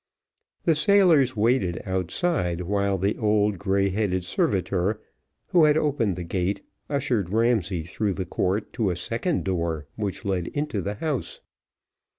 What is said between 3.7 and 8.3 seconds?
headed servitor who had opened the gate, ushered Ramsay through the